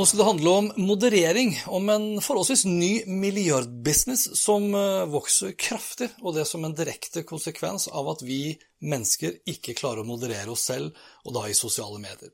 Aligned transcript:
Nå 0.00 0.06
skal 0.06 0.18
det 0.18 0.24
handle 0.24 0.50
om 0.50 0.68
moderering, 0.76 1.50
om 1.66 1.88
en 1.92 2.04
forholdsvis 2.24 2.62
ny 2.64 3.02
milliardbusiness 3.04 4.30
som 4.40 4.70
eh, 4.74 5.02
vokser 5.12 5.52
kraftig, 5.60 6.08
og 6.24 6.38
det 6.38 6.46
som 6.48 6.64
en 6.64 6.72
direkte 6.72 7.20
konsekvens 7.28 7.84
av 7.92 8.08
at 8.14 8.22
vi 8.24 8.54
mennesker 8.80 9.42
ikke 9.52 9.74
klarer 9.76 10.00
å 10.00 10.08
moderere 10.08 10.54
oss 10.54 10.64
selv, 10.70 10.96
og 11.28 11.36
da 11.36 11.42
i 11.50 11.58
sosiale 11.58 12.00
medier. 12.00 12.32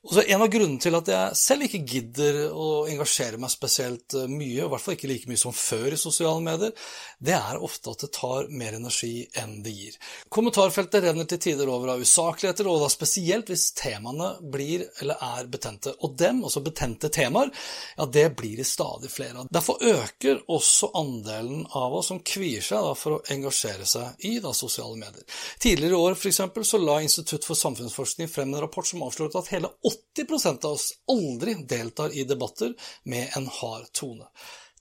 Og 0.00 0.14
så 0.14 0.22
En 0.22 0.40
av 0.40 0.48
grunnene 0.48 0.80
til 0.80 0.96
at 0.96 1.08
jeg 1.12 1.36
selv 1.36 1.66
ikke 1.66 1.82
gidder 1.84 2.36
å 2.56 2.86
engasjere 2.88 3.36
meg 3.40 3.52
spesielt 3.52 4.14
eh, 4.16 4.30
mye, 4.30 4.62
i 4.64 4.68
hvert 4.72 4.80
fall 4.80 4.94
ikke 4.96 5.10
like 5.10 5.28
mye 5.28 5.40
som 5.40 5.52
før 5.52 5.92
i 5.92 5.98
sosiale 6.00 6.40
medier, 6.40 6.72
det 7.20 7.34
er 7.36 7.60
ofte 7.60 7.92
at 7.92 8.06
det 8.06 8.08
tar 8.16 8.48
mer 8.48 8.78
energi 8.78 9.26
enn 9.36 9.58
det 9.64 9.74
gir. 9.76 9.98
Kommentarfeltet 10.32 11.04
renner 11.04 11.28
til 11.28 11.40
tider 11.44 11.68
over 11.68 11.92
av 11.92 12.04
usakligheter, 12.04 12.68
og 12.70 12.80
da 12.80 12.88
spesielt 12.92 13.52
hvis 13.52 13.66
temaene 13.76 14.30
blir 14.40 14.86
eller 15.02 15.20
er 15.26 15.50
betente. 15.52 15.92
Og 16.00 16.16
dem, 16.16 16.40
altså 16.48 16.64
betente 16.64 17.12
temaer, 17.12 17.52
ja, 17.98 18.08
det 18.08 18.24
blir 18.40 18.56
det 18.62 18.68
stadig 18.70 19.12
flere 19.12 19.42
av. 19.42 19.52
Derfor 19.52 19.84
øker 19.84 20.40
også 20.48 20.94
andelen 20.96 21.66
av 21.76 21.98
oss 22.00 22.08
som 22.08 22.22
kvier 22.24 22.64
seg 22.64 22.88
da, 22.88 22.96
for 22.96 23.18
å 23.18 23.20
engasjere 23.36 23.84
seg 23.88 24.24
i 24.30 24.38
da, 24.40 24.54
sosiale 24.56 24.96
medier. 24.96 25.28
Tidligere 25.60 25.92
i 25.92 26.02
år 26.08 26.16
for 26.16 26.32
eksempel, 26.32 26.64
så 26.64 26.80
la 26.80 27.02
Institutt 27.04 27.44
for 27.44 27.58
samfunnsforskning 27.58 28.32
frem 28.32 28.54
en 28.54 28.64
rapport 28.64 28.88
som 28.88 29.04
avslørte 29.04 29.44
at 29.44 29.52
hele 29.52 29.68
80% 29.90 30.64
av 30.64 30.78
oss 30.78 30.90
aldri 31.10 31.54
deltar 31.68 32.16
i 32.16 32.24
debatter 32.24 32.74
med 33.04 33.36
en 33.36 33.46
hard 33.60 33.92
tone. 33.92 34.26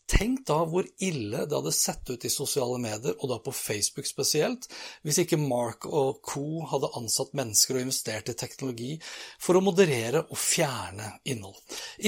Tenk 0.10 0.42
da 0.48 0.64
hvor 0.66 0.88
ille 1.06 1.44
det 1.46 1.54
hadde 1.54 1.72
sett 1.76 2.10
ut 2.10 2.24
i 2.26 2.32
sosiale 2.34 2.80
medier, 2.82 3.14
og 3.20 3.30
da 3.30 3.36
på 3.46 3.54
Facebook 3.54 4.08
spesielt, 4.10 4.66
hvis 5.06 5.20
ikke 5.22 5.38
Mark 5.38 5.86
og 5.86 6.24
co. 6.26 6.64
hadde 6.72 6.90
ansatt 6.98 7.36
mennesker 7.38 7.78
og 7.78 7.86
investert 7.86 8.32
i 8.34 8.38
teknologi 8.40 8.96
for 9.38 9.60
å 9.60 9.62
moderere 9.62 10.24
og 10.26 10.42
fjerne 10.42 11.12
innhold. 11.30 11.60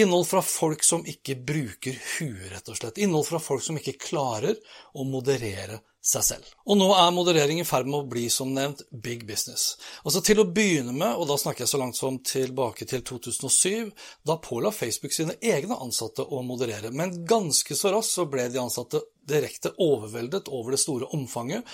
Innhold 0.01 0.25
fra 0.31 0.41
folk 0.41 0.81
som 0.87 1.05
ikke 1.05 1.37
bruker 1.45 1.99
huet, 2.15 2.49
rett 2.55 2.73
og 2.73 2.81
slett. 2.81 2.97
Innhold 3.05 3.29
fra 3.29 3.43
folk 3.43 3.61
som 3.67 3.77
ikke 3.77 3.99
klarer 4.01 4.57
å 4.97 5.05
moderere 5.05 5.83
seg 6.01 6.23
selv. 6.25 6.49
Og 6.65 6.79
nå 6.79 6.87
er 6.97 7.13
moderering 7.13 7.61
i 7.61 7.65
ferd 7.67 7.85
med 7.85 7.99
å 7.99 8.09
bli 8.09 8.25
som 8.33 8.49
nevnt 8.55 8.81
big 8.89 9.25
business. 9.29 9.75
Altså 10.01 10.23
Til 10.25 10.41
å 10.41 10.47
begynne 10.49 10.95
med, 10.95 11.13
og 11.13 11.27
da 11.29 11.37
snakker 11.37 11.63
jeg 11.63 11.71
så 11.71 11.81
langt 11.81 11.99
som 11.99 12.17
tilbake 12.25 12.87
til 12.89 13.03
2007, 13.05 13.91
da 14.25 14.39
påla 14.41 14.73
Facebook 14.73 15.13
sine 15.13 15.37
egne 15.37 15.77
ansatte 15.77 16.25
å 16.25 16.41
moderere, 16.45 16.89
men 16.91 17.21
ganske 17.29 17.77
så 17.77 17.93
raskt 17.93 18.17
så 18.17 18.25
ble 18.29 18.47
de 18.49 18.61
ansatte 18.61 19.03
direkte 19.27 19.73
overveldet 19.77 20.49
over 20.51 20.71
det 20.71 20.79
store 20.81 21.09
omfanget 21.15 21.67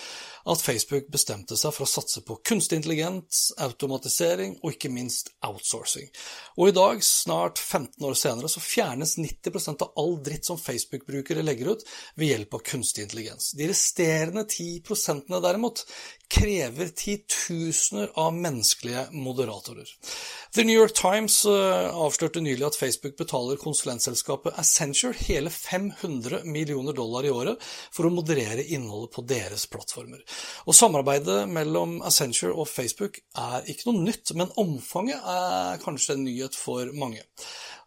at 0.47 0.61
Facebook 0.63 1.07
bestemte 1.11 1.57
seg 1.59 1.73
for 1.75 1.83
å 1.83 1.89
satse 1.89 2.21
på 2.23 2.37
kunstig 2.47 2.79
intelligens, 2.79 3.49
automatisering 3.63 4.55
og 4.61 4.75
ikke 4.75 4.91
minst 4.93 5.33
outsourcing. 5.45 6.07
Og 6.55 6.71
i 6.71 6.75
dag, 6.75 7.03
snart 7.03 7.59
15 7.59 8.07
år 8.07 8.15
senere, 8.19 8.51
så 8.51 8.63
fjernes 8.63 9.17
90% 9.19 9.83
av 9.83 9.99
all 9.99 10.15
dritt 10.23 10.47
som 10.47 10.59
Facebook-brukere 10.61 11.43
legger 11.43 11.73
ut 11.73 11.85
ved 12.15 12.31
hjelp 12.31 12.57
av 12.59 12.63
kunstig 12.71 13.07
intelligens. 13.07 13.51
De 13.59 13.67
resterende 13.67 14.45
10% 14.47 15.35
derimot 15.43 15.83
krever 16.31 16.91
titusener 16.95 18.11
av 18.19 18.35
menneskelige 18.35 19.07
moderatorer. 19.11 19.87
The 20.57 20.63
New 20.63 20.79
York 20.79 20.93
Times 20.93 21.45
eh, 21.45 21.89
avslørte 21.93 22.41
nylig 22.41 22.63
at 22.65 22.75
Facebook 22.79 23.13
betaler 23.19 23.59
konsulentselskapet 23.61 24.55
Accenture 24.57 25.13
hele 25.27 25.51
500 25.53 26.39
millioner 26.49 26.97
dollar 26.97 27.27
i 27.27 27.29
året 27.29 27.61
for 27.93 28.07
å 28.07 28.11
moderere 28.15 28.65
innholdet 28.65 29.13
på 29.13 29.21
deres 29.29 29.67
plattformer. 29.69 30.23
Og 30.65 30.73
Samarbeidet 30.73 31.43
mellom 31.53 31.99
Accenture 32.01 32.55
og 32.57 32.65
Facebook 32.71 33.19
er 33.37 33.69
ikke 33.69 33.91
noe 33.91 34.07
nytt, 34.07 34.33
men 34.33 34.49
omfanget 34.57 35.29
er 35.29 35.77
kanskje 35.85 36.17
en 36.17 36.25
nyhet 36.25 36.57
for 36.57 36.89
mange. 36.97 37.21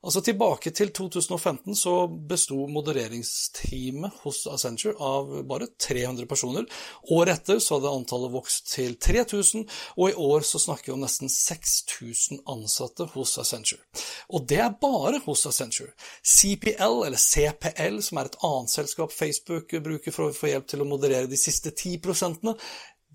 Altså 0.00 0.22
Tilbake 0.24 0.70
til 0.72 0.88
2015 0.96 1.74
så 1.76 1.92
besto 2.08 2.56
modereringsteamet 2.72 4.22
hos 4.22 4.46
Accenture 4.48 4.94
av 4.96 5.34
bare 5.48 5.66
300 5.76 6.24
personer. 6.30 6.64
Året 7.12 7.34
etter 7.34 7.60
så 7.60 7.76
hadde 7.76 7.92
antallet 7.92 8.32
vokst 8.32 8.70
til 8.72 8.96
3000, 8.96 9.66
og 10.00 10.08
i 10.08 10.16
år 10.16 10.46
så 10.48 10.62
snakker 10.62 10.88
vi 10.88 10.94
om 10.94 11.04
nesten 11.04 11.28
6000 11.28 12.40
ansatte 12.48 13.10
hos 13.12 13.36
Accenture. 13.42 13.84
Og 14.32 14.48
det 14.48 14.62
er 14.64 14.78
bare 14.80 15.20
hos 15.26 15.44
Accenture. 15.50 15.92
CPL, 16.24 17.04
eller 17.04 17.20
CPL, 17.20 18.00
som 18.00 18.22
er 18.22 18.30
et 18.30 18.40
annet 18.48 18.72
selskap 18.72 19.12
Facebook 19.12 19.76
bruker 19.84 20.16
for 20.16 20.30
å 20.30 20.36
få 20.36 20.54
hjelp 20.54 20.72
til 20.72 20.80
å 20.80 20.88
moderere 20.88 21.28
de 21.28 21.40
siste 21.40 21.74
10 21.76 22.00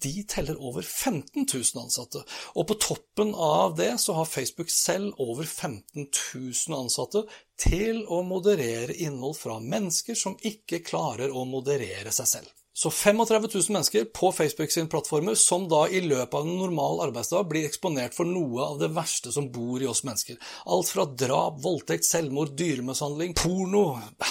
de 0.02 0.24
teller 0.28 0.58
over 0.60 0.82
15 0.82 1.46
000 1.54 1.84
ansatte. 1.84 2.24
Og 2.56 2.68
på 2.68 2.78
toppen 2.82 3.34
av 3.36 3.76
det 3.78 3.94
så 4.02 4.18
har 4.18 4.30
Facebook 4.30 4.72
selv 4.74 5.16
over 5.22 5.46
15 5.46 6.08
000 6.36 6.78
ansatte 6.78 7.24
til 7.62 8.04
å 8.12 8.22
moderere 8.28 8.96
innhold 8.96 9.38
fra 9.40 9.60
mennesker 9.64 10.18
som 10.20 10.38
ikke 10.44 10.84
klarer 10.86 11.32
å 11.32 11.46
moderere 11.48 12.12
seg 12.16 12.32
selv. 12.38 12.54
Så 12.78 12.90
35 12.92 13.42
000 13.54 13.64
mennesker 13.70 14.06
på 14.06 14.32
Facebook 14.32 14.72
sin 14.72 14.88
plattformer 14.88 15.36
som 15.36 15.70
da 15.72 15.86
i 15.88 16.02
løpet 16.04 16.34
av 16.36 16.44
en 16.44 16.58
normal 16.60 17.06
arbeidsdag 17.06 17.46
blir 17.48 17.64
eksponert 17.70 18.18
for 18.18 18.28
noe 18.28 18.66
av 18.66 18.82
det 18.82 18.90
verste 18.92 19.32
som 19.32 19.48
bor 19.48 19.80
i 19.80 19.88
oss 19.88 20.04
mennesker. 20.04 20.36
Alt 20.68 20.92
fra 20.92 21.06
drap, 21.08 21.62
voldtekt, 21.64 22.04
selvmord, 22.04 22.52
dyremishandling, 22.60 23.32
porno, 23.40 23.86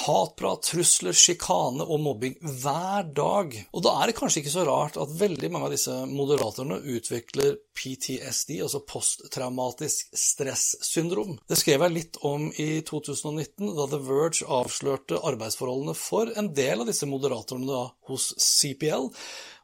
hatprat, 0.04 0.60
trusler, 0.68 1.16
sjikane 1.16 1.86
og 1.88 2.02
mobbing 2.04 2.36
hver 2.42 3.08
dag. 3.16 3.56
Og 3.72 3.86
da 3.86 3.94
er 4.02 4.12
det 4.12 4.18
kanskje 4.20 4.42
ikke 4.42 4.52
så 4.58 4.66
rart 4.68 5.00
at 5.00 5.16
veldig 5.24 5.48
mange 5.54 5.70
av 5.70 5.78
disse 5.78 5.96
moderatorene 6.12 6.82
utvikler 6.98 7.56
PTSD, 7.74 8.58
altså 8.60 8.82
posttraumatisk 8.84 10.12
stressyndrom. 10.12 11.38
Det 11.48 11.56
skrev 11.58 11.86
jeg 11.88 11.96
litt 11.96 12.20
om 12.28 12.50
i 12.60 12.84
2019, 12.84 13.72
da 13.72 13.88
The 13.88 14.04
Verge 14.04 14.44
avslørte 14.52 15.24
arbeidsforholdene 15.32 15.96
for 15.96 16.28
en 16.36 16.52
del 16.52 16.84
av 16.84 16.92
disse 16.92 17.08
moderatorene 17.08 17.72
da, 17.72 17.82
hos 18.12 18.33
CPL, 18.38 19.10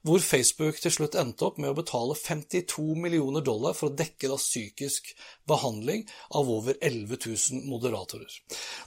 hvor 0.07 0.23
Facebook 0.25 0.79
til 0.81 0.93
slutt 0.95 1.17
endte 1.21 1.45
opp 1.45 1.59
med 1.61 1.73
å 1.73 1.77
betale 1.77 2.17
52 2.17 2.85
millioner 2.97 3.45
dollar 3.45 3.77
for 3.77 3.91
å 3.91 3.97
dekke 3.97 4.31
da 4.33 4.39
psykisk 4.41 5.11
behandling 5.49 6.07
av 6.39 6.49
over 6.49 6.79
11 6.81 7.19
000 7.27 7.67
moderatorer. 7.69 8.39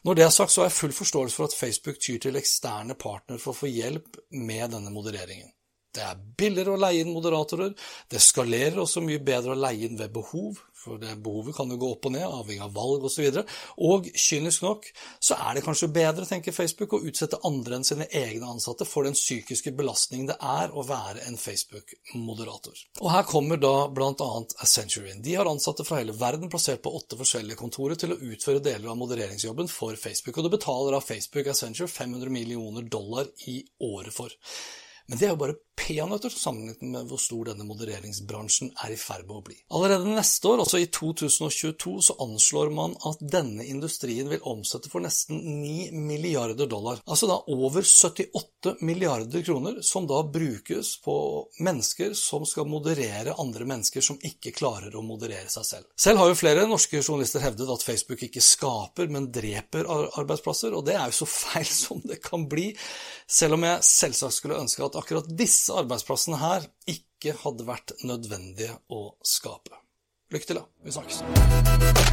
Når 0.04 0.18
det 0.18 0.26
er 0.26 0.34
sagt, 0.34 0.54
så 0.54 0.64
har 0.64 0.72
jeg 0.72 0.80
full 0.80 0.96
forståelse 0.98 1.38
for 1.38 1.52
at 1.52 1.58
Facebook 1.58 2.02
tyr 2.02 2.22
til 2.24 2.40
eksterne 2.40 2.98
partnere 2.98 3.42
for 3.44 3.54
å 3.54 3.62
få 3.62 3.70
hjelp 3.70 4.18
med 4.34 4.74
denne 4.74 4.94
modereringen. 4.94 5.52
Det 5.94 6.02
er 6.02 6.22
billigere 6.42 6.74
å 6.74 6.82
leie 6.82 7.04
inn 7.04 7.14
moderatorer, 7.14 7.76
det 8.10 8.22
skalerer 8.22 8.80
også 8.82 9.04
mye 9.06 9.22
bedre 9.22 9.54
å 9.54 9.60
leie 9.60 9.86
inn 9.86 10.00
ved 10.00 10.10
behov, 10.16 10.58
for 10.84 11.00
det 11.02 11.16
behovet 11.24 11.56
kan 11.56 11.72
jo 11.72 11.78
gå 11.80 11.90
opp 11.96 12.08
og 12.10 12.14
ned, 12.16 12.26
avhengig 12.28 12.64
av 12.66 12.74
valg 12.76 13.06
osv. 13.08 13.24
Og, 13.24 13.38
så 13.40 13.44
og 13.88 14.10
kynisk 14.26 14.66
nok 14.66 14.90
så 15.24 15.38
er 15.40 15.58
det 15.58 15.64
kanskje 15.66 15.92
bedre, 15.96 16.28
tenker 16.28 16.56
Facebook, 16.56 16.96
å 16.98 17.08
utsette 17.08 17.40
andre 17.48 17.80
enn 17.80 17.88
sine 17.88 18.08
egne 18.12 18.52
ansatte 18.52 18.88
for 18.88 19.08
den 19.08 19.18
psykiske 19.18 19.74
belastningen 19.78 20.30
det 20.34 20.38
er 20.40 20.74
å 20.76 20.84
være 20.88 21.24
en 21.28 21.40
Facebook-moderator. 21.40 22.84
Og 23.02 23.10
her 23.14 23.26
kommer 23.30 23.62
da 23.62 23.74
bl.a. 23.94 24.30
Accenture 24.64 25.12
inn. 25.12 25.24
De 25.24 25.38
har 25.38 25.50
ansatte 25.50 25.86
fra 25.88 26.02
hele 26.02 26.16
verden 26.18 26.52
plassert 26.52 26.84
på 26.84 26.94
åtte 26.98 27.20
forskjellige 27.20 27.60
kontorer 27.60 28.00
til 28.00 28.16
å 28.16 28.20
utføre 28.34 28.64
deler 28.64 28.92
av 28.92 29.00
modereringsjobben 29.00 29.72
for 29.72 30.00
Facebook, 30.00 30.38
og 30.38 30.48
det 30.48 30.56
betaler 30.58 30.98
av 30.98 31.08
Facebook 31.08 31.50
Accenture 31.52 31.92
500 31.92 32.34
millioner 32.34 32.88
dollar 32.92 33.30
i 33.48 33.62
året 33.84 34.16
for. 34.16 34.34
Men 35.08 35.20
det 35.20 35.28
er 35.28 35.34
jo 35.34 35.42
bare 35.42 35.60
peanøtter 35.78 36.32
sammenlignet 36.32 36.84
med 36.94 37.10
hvor 37.10 37.20
stor 37.22 37.50
denne 37.50 37.66
modereringsbransjen 37.68 38.72
er 38.86 38.94
i 38.94 38.98
ferd 39.00 39.26
med 39.28 39.40
å 39.40 39.44
bli. 39.48 39.58
Allerede 39.74 40.12
neste 40.14 40.50
år, 40.52 40.62
altså 40.64 40.80
i 40.82 40.88
2022, 40.94 41.94
så 42.08 42.16
anslår 42.24 42.72
man 42.76 42.96
at 43.10 43.22
denne 43.22 43.66
industrien 43.66 44.30
vil 44.32 44.44
omsette 44.50 44.92
for 44.92 45.04
nesten 45.04 45.42
9 45.64 45.90
milliarder 45.98 46.70
dollar. 46.70 47.02
Altså 47.04 47.30
da 47.30 47.40
over 47.52 47.84
78 47.84 48.76
milliarder 48.86 49.44
kroner, 49.46 49.82
som 49.86 50.08
da 50.10 50.22
brukes 50.24 50.96
på 51.04 51.16
mennesker 51.64 52.14
som 52.18 52.46
skal 52.48 52.70
moderere 52.70 53.36
andre 53.42 53.68
mennesker 53.68 54.06
som 54.06 54.20
ikke 54.24 54.54
klarer 54.56 54.96
å 54.96 55.04
moderere 55.06 55.50
seg 55.52 55.68
selv. 55.68 55.90
Selv 56.00 56.22
har 56.22 56.32
jo 56.32 56.40
flere 56.40 56.68
norske 56.70 57.02
journalister 57.02 57.44
hevdet 57.44 57.72
at 57.74 57.86
Facebook 57.86 58.24
ikke 58.28 58.44
skaper, 58.44 59.10
men 59.12 59.32
dreper 59.34 59.90
arbeidsplasser, 59.90 60.76
og 60.78 60.86
det 60.88 60.98
er 61.00 61.10
jo 61.10 61.24
så 61.24 61.30
feil 61.44 61.70
som 61.70 62.04
det 62.06 62.22
kan 62.24 62.48
bli, 62.50 62.70
selv 63.28 63.58
om 63.58 63.66
jeg 63.66 63.88
selvsagt 63.88 64.38
skulle 64.38 64.62
ønske 64.62 64.86
at 64.86 65.00
akkurat 65.00 65.28
disse 65.34 65.63
arbeidsplassene 65.72 66.40
her 66.42 66.68
ikke 66.90 67.36
hadde 67.44 67.68
vært 67.68 67.96
nødvendige 68.04 68.76
å 68.92 69.14
skape. 69.24 69.80
Lykke 70.34 70.50
til, 70.50 70.60
da. 70.60 70.68
Vi 70.84 70.98
snakkes. 70.98 72.13